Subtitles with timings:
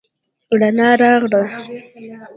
[0.59, 1.41] رڼا راغله.